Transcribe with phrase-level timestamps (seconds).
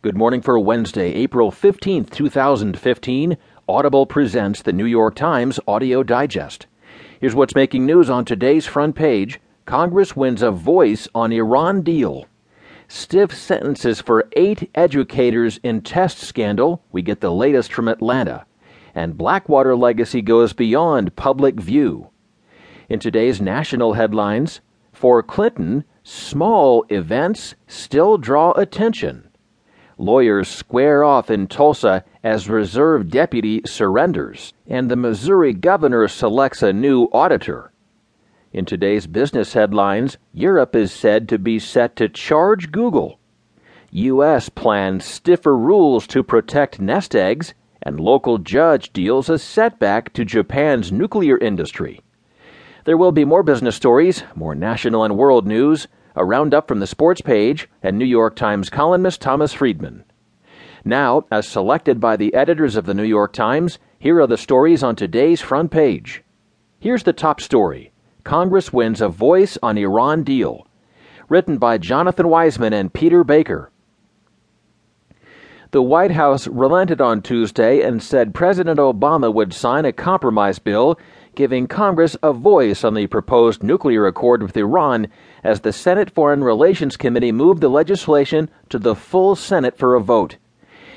[0.00, 3.36] Good morning for Wednesday, April 15th, 2015.
[3.68, 6.68] Audible presents the New York Times Audio Digest.
[7.20, 12.26] Here's what's making news on today's front page Congress wins a voice on Iran deal.
[12.86, 16.80] Stiff sentences for eight educators in test scandal.
[16.92, 18.46] We get the latest from Atlanta.
[18.94, 22.10] And Blackwater legacy goes beyond public view.
[22.88, 24.60] In today's national headlines,
[24.92, 29.27] for Clinton, small events still draw attention.
[30.00, 36.72] Lawyers square off in Tulsa as reserve deputy surrenders, and the Missouri governor selects a
[36.72, 37.72] new auditor.
[38.52, 43.18] In today's business headlines, Europe is said to be set to charge Google.
[43.90, 44.48] U.S.
[44.48, 50.92] plans stiffer rules to protect nest eggs, and local judge deals a setback to Japan's
[50.92, 52.02] nuclear industry.
[52.84, 56.86] There will be more business stories, more national and world news, a roundup from the
[56.86, 60.02] sports page, and New York Times columnist Thomas Friedman.
[60.84, 64.82] Now, as selected by the editors of the New York Times, here are the stories
[64.82, 66.24] on today's front page.
[66.80, 67.92] Here's the top story
[68.24, 70.66] Congress wins a voice on Iran deal.
[71.28, 73.70] Written by Jonathan Weisman and Peter Baker.
[75.70, 80.98] The White House relented on Tuesday and said President Obama would sign a compromise bill
[81.38, 85.06] giving Congress a voice on the proposed nuclear accord with Iran
[85.44, 90.00] as the Senate Foreign Relations Committee moved the legislation to the full Senate for a
[90.00, 90.36] vote.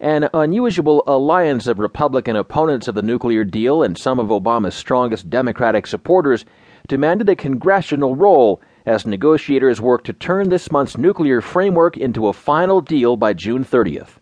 [0.00, 5.28] An unusual alliance of Republican opponents of the nuclear deal and some of Obama's strongest
[5.28, 6.46] Democratic supporters
[6.88, 12.32] demanded a congressional role as negotiators work to turn this month's nuclear framework into a
[12.32, 14.21] final deal by June 30th.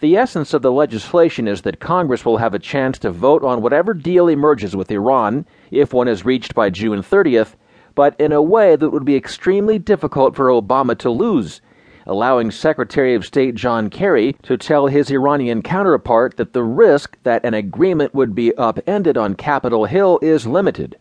[0.00, 3.62] The essence of the legislation is that Congress will have a chance to vote on
[3.62, 7.54] whatever deal emerges with Iran, if one is reached by June 30th,
[7.94, 11.62] but in a way that would be extremely difficult for Obama to lose,
[12.04, 17.42] allowing Secretary of State John Kerry to tell his Iranian counterpart that the risk that
[17.42, 20.98] an agreement would be upended on Capitol Hill is limited.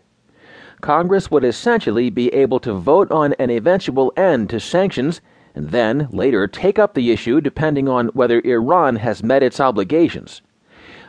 [0.80, 5.20] Congress would essentially be able to vote on an eventual end to sanctions
[5.56, 10.42] and then later take up the issue depending on whether Iran has met its obligations.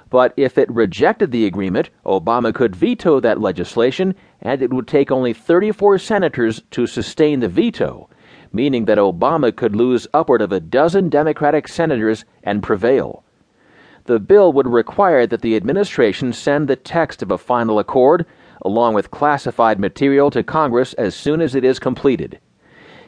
[0.08, 5.10] But if it rejected the agreement, Obama could veto that legislation, and it would take
[5.10, 8.08] only 34 senators to sustain the veto,
[8.52, 13.24] meaning that Obama could lose upward of a dozen Democratic senators and prevail.
[14.04, 18.24] The bill would require that the administration send the text of a final accord,
[18.62, 22.38] along with classified material, to Congress as soon as it is completed.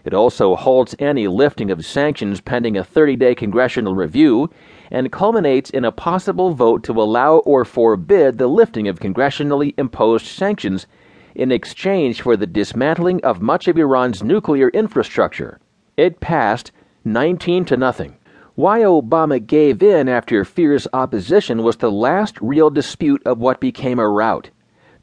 [0.04, 4.50] It also halts any lifting of sanctions pending a 30 day congressional review
[4.90, 10.26] and culminates in a possible vote to allow or forbid the lifting of congressionally imposed
[10.26, 10.86] sanctions
[11.34, 15.58] in exchange for the dismantling of much of Iran's nuclear infrastructure.
[15.96, 16.72] It passed
[17.04, 18.16] 19 to nothing.
[18.54, 24.00] Why Obama gave in after fierce opposition was the last real dispute of what became
[24.00, 24.50] a rout.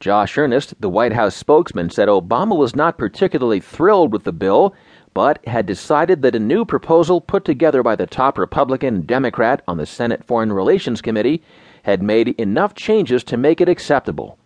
[0.00, 4.74] Josh Earnest, the White House spokesman, said Obama was not particularly thrilled with the bill
[5.16, 9.62] but had decided that a new proposal put together by the top Republican and Democrat
[9.66, 11.42] on the Senate Foreign Relations Committee
[11.84, 14.36] had made enough changes to make it acceptable.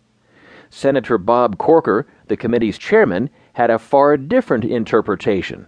[0.69, 5.67] Senator Bob Corker, the committee's chairman, had a far different interpretation.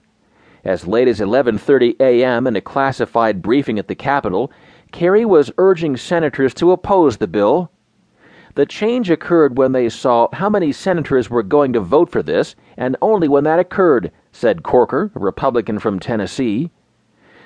[0.63, 2.47] As late as 11:30 a.m.
[2.47, 4.53] in a classified briefing at the Capitol,
[4.93, 7.69] Kerry was urging senators to oppose the bill.
[8.55, 12.55] The change occurred when they saw how many senators were going to vote for this,
[12.77, 16.69] and only when that occurred, said Corker, a Republican from Tennessee.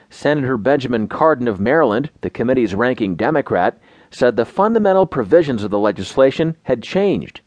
[0.10, 3.80] Senator Benjamin Cardin of Maryland, the committee's ranking Democrat,
[4.12, 7.40] said the fundamental provisions of the legislation had changed.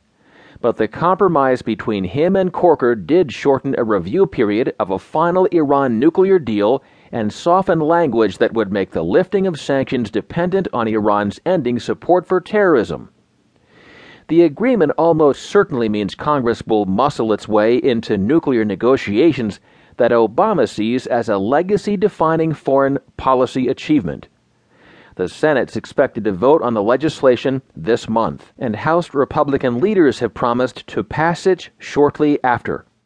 [0.62, 5.44] But the compromise between him and Corker did shorten a review period of a final
[5.46, 6.82] Iran nuclear deal
[7.12, 12.26] and soften language that would make the lifting of sanctions dependent on Iran's ending support
[12.26, 13.10] for terrorism.
[14.30, 19.58] The agreement almost certainly means Congress will muscle its way into nuclear negotiations
[19.96, 24.28] that Obama sees as a legacy defining foreign policy achievement.
[25.16, 30.32] The Senate's expected to vote on the legislation this month, and House Republican leaders have
[30.32, 32.84] promised to pass it shortly after.